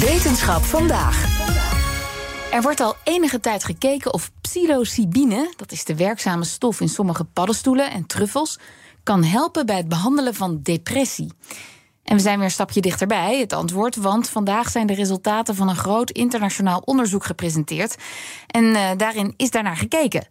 [0.00, 1.42] Wetenschap vandaag.
[2.52, 7.24] Er wordt al enige tijd gekeken of psilocybine, dat is de werkzame stof in sommige
[7.24, 8.58] paddenstoelen en truffels,
[9.02, 11.32] kan helpen bij het behandelen van depressie.
[12.02, 15.68] En we zijn weer een stapje dichterbij, het antwoord, want vandaag zijn de resultaten van
[15.68, 17.96] een groot internationaal onderzoek gepresenteerd.
[18.46, 20.26] En uh, daarin is daarnaar gekeken.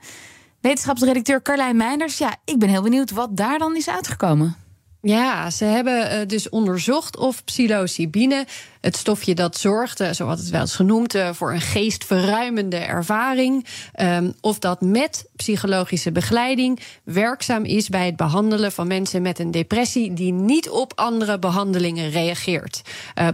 [0.61, 4.62] Wetenschapsredacteur Carlijn Meinders, ja, ik ben heel benieuwd wat daar dan is uitgekomen.
[5.05, 8.45] Ja, ze hebben uh, dus onderzocht of psilocybine,
[8.81, 12.77] het stofje dat zorgt, uh, zo had het wel eens genoemd, uh, voor een geestverruimende
[12.77, 13.65] ervaring,
[14.01, 19.51] um, of dat met psychologische begeleiding werkzaam is bij het behandelen van mensen met een
[19.51, 22.81] depressie die niet op andere behandelingen reageert.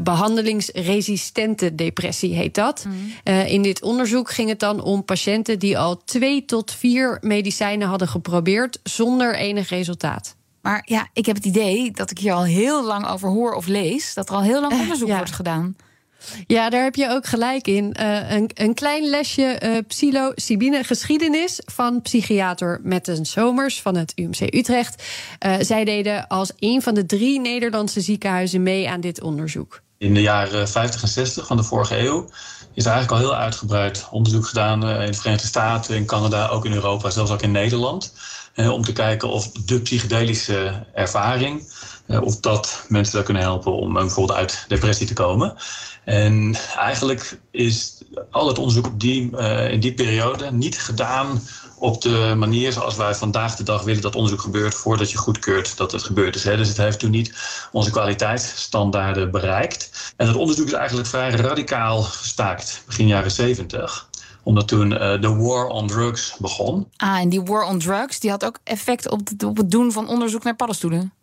[0.01, 2.85] behandelingsresistente depressie heet dat.
[2.87, 3.43] Mm.
[3.45, 8.07] in dit onderzoek ging het dan om patiënten die al twee tot vier medicijnen hadden
[8.07, 10.37] geprobeerd zonder enig resultaat.
[10.69, 13.67] Maar ja, ik heb het idee dat ik hier al heel lang over hoor of
[13.67, 14.13] lees.
[14.13, 15.17] Dat er al heel lang onderzoek ja.
[15.17, 15.75] wordt gedaan.
[16.47, 17.95] Ja, daar heb je ook gelijk in.
[17.99, 24.53] Uh, een, een, klein lesje uh, psilocybine geschiedenis van psychiater Metten Somers van het UMC
[24.55, 25.03] Utrecht.
[25.45, 29.81] Uh, zij deden als een van de drie Nederlandse ziekenhuizen mee aan dit onderzoek.
[29.99, 32.29] In de jaren 50 en 60 van de vorige eeuw
[32.73, 36.65] is er eigenlijk al heel uitgebreid onderzoek gedaan in de Verenigde Staten, in Canada, ook
[36.65, 38.13] in Europa, zelfs ook in Nederland.
[38.55, 41.73] Uh, om te kijken of de psychedelische ervaring,
[42.07, 45.55] uh, of dat mensen daar kunnen helpen om bijvoorbeeld uit depressie te komen.
[46.05, 49.37] En eigenlijk is al het onderzoek op die,
[49.69, 51.41] in die periode niet gedaan
[51.79, 55.77] op de manier zoals wij vandaag de dag willen dat onderzoek gebeurt voordat je goedkeurt
[55.77, 56.43] dat het gebeurd is.
[56.43, 56.57] Hè.
[56.57, 57.33] Dus het heeft toen niet
[57.71, 60.13] onze kwaliteitsstandaarden bereikt.
[60.17, 64.07] En het onderzoek is eigenlijk vrij radicaal gestaakt, begin jaren 70
[64.43, 66.87] omdat toen uh, de war on drugs begon.
[66.97, 70.07] Ah, en die war on drugs die had ook effect op op het doen van
[70.07, 71.13] onderzoek naar paddenstoelen.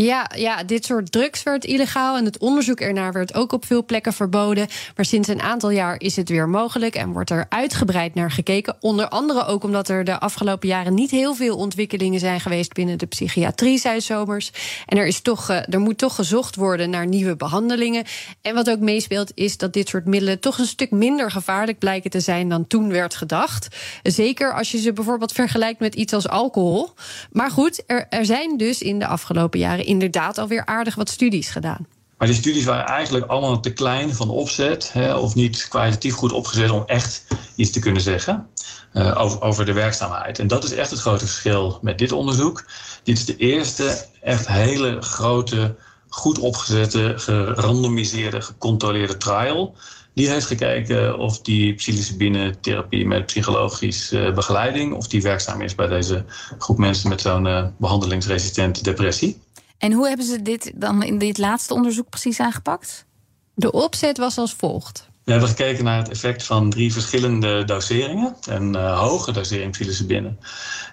[0.00, 3.84] Ja, ja, dit soort drugs werd illegaal en het onderzoek ernaar werd ook op veel
[3.84, 4.66] plekken verboden.
[4.96, 8.76] Maar sinds een aantal jaar is het weer mogelijk en wordt er uitgebreid naar gekeken.
[8.80, 12.98] Onder andere ook omdat er de afgelopen jaren niet heel veel ontwikkelingen zijn geweest binnen
[12.98, 14.52] de psychiatrie, zei Somers.
[14.86, 18.04] En er, is toch, er moet toch gezocht worden naar nieuwe behandelingen.
[18.42, 22.10] En wat ook meespeelt is dat dit soort middelen toch een stuk minder gevaarlijk blijken
[22.10, 23.68] te zijn dan toen werd gedacht.
[24.02, 26.90] Zeker als je ze bijvoorbeeld vergelijkt met iets als alcohol.
[27.32, 31.50] Maar goed, er, er zijn dus in de afgelopen jaren inderdaad alweer aardig wat studies
[31.50, 31.86] gedaan.
[32.18, 36.32] Maar die studies waren eigenlijk allemaal te klein van opzet, hè, of niet kwalitatief goed
[36.32, 37.24] opgezet om echt
[37.56, 38.46] iets te kunnen zeggen
[38.92, 40.38] uh, over, over de werkzaamheid.
[40.38, 42.64] En dat is echt het grote verschil met dit onderzoek.
[43.02, 45.76] Dit is de eerste echt hele grote,
[46.08, 49.76] goed opgezette, gerandomiseerde, gecontroleerde trial.
[50.14, 55.74] Die heeft gekeken of die psilocybine therapie met psychologische uh, begeleiding, of die werkzaam is
[55.74, 56.24] bij deze
[56.58, 59.40] groep mensen met zo'n uh, behandelingsresistente depressie.
[59.78, 63.06] En hoe hebben ze dit dan in dit laatste onderzoek precies aangepakt?
[63.54, 65.08] De opzet was als volgt.
[65.24, 68.36] We hebben gekeken naar het effect van drie verschillende doseringen.
[68.48, 70.36] Een uh, hoge dosering psilocybine,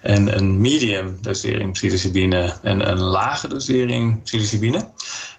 [0.02, 4.88] en een medium dosering psilocybine en een lage dosering psilocybine.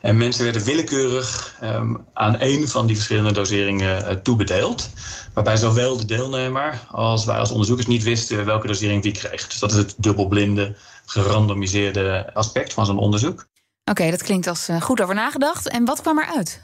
[0.02, 4.90] En mensen werden willekeurig um, aan één van die verschillende doseringen uh, toebedeeld.
[5.34, 9.48] Waarbij zowel de deelnemer als wij als onderzoekers niet wisten welke dosering wie kreeg.
[9.48, 10.76] Dus dat is het dubbelblinde,
[11.10, 13.40] gerandomiseerde aspect van zo'n onderzoek.
[13.40, 15.70] Oké, okay, dat klinkt als uh, goed over nagedacht.
[15.70, 16.62] En wat kwam eruit?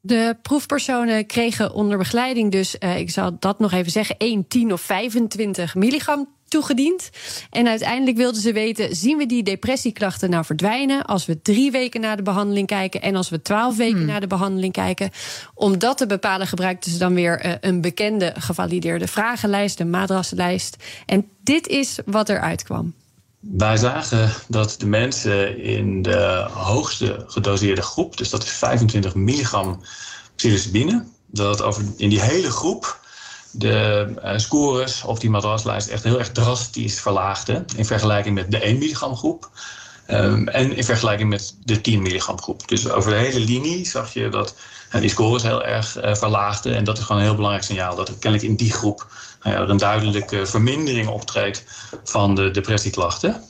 [0.00, 4.72] De proefpersonen kregen onder begeleiding dus, uh, ik zal dat nog even zeggen, 1, 10
[4.72, 7.10] of 25 milligram toegediend.
[7.50, 12.00] En uiteindelijk wilden ze weten: zien we die depressieklachten nou verdwijnen als we drie weken
[12.00, 14.06] na de behandeling kijken en als we twaalf weken hmm.
[14.06, 15.10] na de behandeling kijken?
[15.54, 20.76] Om dat te bepalen gebruikten ze dan weer uh, een bekende gevalideerde vragenlijst, een madrassenlijst.
[21.06, 22.94] En dit is wat eruit kwam.
[23.40, 29.80] Wij zagen dat de mensen in de hoogste gedoseerde groep, dus dat is 25 milligram
[30.36, 33.00] psilocybine, dat over in die hele groep
[33.50, 38.58] de uh, scores op die madraslijst echt heel erg drastisch verlaagden in vergelijking met de
[38.58, 39.50] 1 milligram groep.
[40.10, 42.68] Um, en in vergelijking met de 10 milligram groep.
[42.68, 44.54] Dus over de hele linie zag je dat
[44.94, 46.74] uh, die scores heel erg uh, verlaagden.
[46.74, 47.96] En dat is gewoon een heel belangrijk signaal.
[47.96, 49.06] Dat er kennelijk in die groep
[49.42, 51.64] er een duidelijke vermindering optreedt
[52.04, 53.42] van de depressieklachten.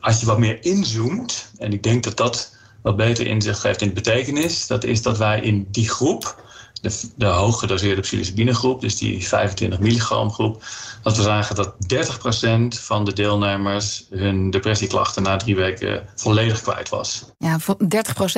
[0.00, 2.54] als je wat meer inzoomt, en ik denk dat dat
[2.86, 4.66] wat beter inzicht geeft in de betekenis.
[4.66, 6.44] Dat is dat wij in die groep,
[6.80, 10.62] de, de hooggedoseerde psilocybine groep, dus die 25 milligram groep,
[11.02, 11.74] dat we zagen dat
[12.78, 17.24] 30% van de deelnemers hun depressieklachten na drie weken volledig kwijt was.
[17.38, 17.64] Ja, 30%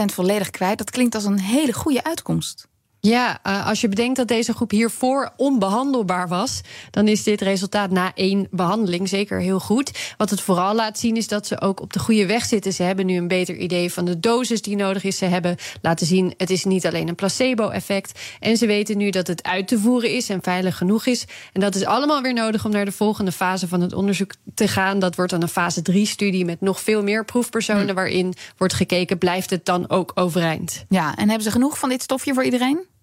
[0.05, 0.79] volledig kwijt.
[0.79, 2.69] Dat klinkt als een hele goede uitkomst.
[3.01, 6.61] Ja, uh, als je bedenkt dat deze groep hiervoor onbehandelbaar was,
[6.91, 10.15] dan is dit resultaat na één behandeling zeker heel goed.
[10.17, 12.73] Wat het vooral laat zien is dat ze ook op de goede weg zitten.
[12.73, 15.17] Ze hebben nu een beter idee van de dosis die nodig is.
[15.17, 18.21] Ze hebben laten zien, het is niet alleen een placebo-effect.
[18.41, 21.25] En ze weten nu dat het uit te voeren is en veilig genoeg is.
[21.53, 24.69] En dat is allemaal weer nodig om naar de volgende fase van het onderzoek te
[24.69, 24.99] gaan.
[24.99, 27.95] Dat wordt dan een fase 3-studie met nog veel meer proefpersonen, hm.
[27.95, 30.85] waarin wordt gekeken, blijft het dan ook overeind?
[30.89, 32.97] Ja, en hebben ze genoeg van dit stofje voor iedereen?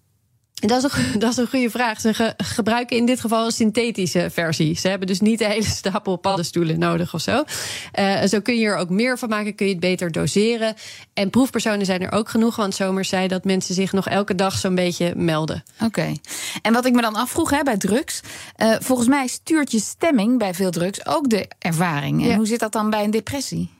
[0.56, 2.00] Dat is, een, dat is een goede vraag.
[2.00, 4.78] Ze gebruiken in dit geval een synthetische versie.
[4.78, 7.44] Ze hebben dus niet de hele stapel paddenstoelen nodig of zo.
[7.98, 10.74] Uh, zo kun je er ook meer van maken, kun je het beter doseren.
[11.14, 14.58] En proefpersonen zijn er ook genoeg, want Zomers zei dat mensen zich nog elke dag
[14.58, 15.62] zo'n beetje melden.
[15.82, 16.12] Oké.
[16.62, 18.20] En wat ik me dan afvroeg hè, bij drugs.
[18.56, 22.28] Uh, volgens mij stuurt je stemming bij veel drugs ook de ervaring.
[22.28, 23.75] En hoe zit dat dan bij een depressie?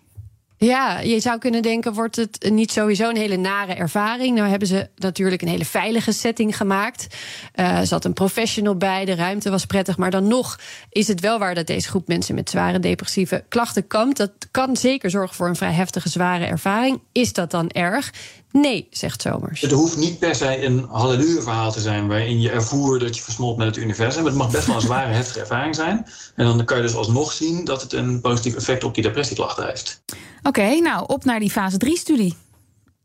[0.59, 4.37] Ja, je zou kunnen denken, wordt het niet sowieso een hele nare ervaring?
[4.37, 7.17] Nou hebben ze natuurlijk een hele veilige setting gemaakt.
[7.53, 9.97] Er zat een professional bij, de ruimte was prettig.
[9.97, 10.59] Maar dan nog
[10.91, 14.17] is het wel waar dat deze groep mensen met zware depressieve klachten kampt.
[14.17, 17.01] Dat kan zeker zorgen voor een vrij heftige, zware ervaring.
[17.13, 18.13] Is dat dan erg?
[18.61, 19.61] Nee, zegt Zomers.
[19.61, 23.57] Het hoeft niet per se een halleluja-verhaal te zijn waarin je ervoer dat je versmolt
[23.57, 24.25] met het universum.
[24.25, 26.07] Het mag best wel een zware, heftige ervaring zijn.
[26.35, 29.67] En dan kan je dus alsnog zien dat het een positief effect op die depressieklachten
[29.67, 30.03] heeft.
[30.43, 32.37] Oké, nou op naar die fase 3-studie.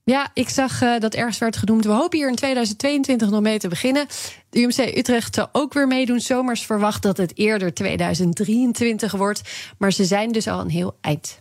[0.03, 1.86] Ja, ik zag uh, dat ergens werd genoemd.
[1.86, 4.07] We hopen hier in 2022 nog mee te beginnen.
[4.50, 6.19] De UMC Utrecht zal ook weer meedoen.
[6.19, 9.42] Zomers verwacht dat het eerder 2023 wordt.
[9.77, 11.40] Maar ze zijn dus al een heel eind.